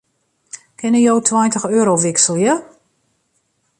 [0.79, 2.53] Kinne jo tweintich euro wikselje?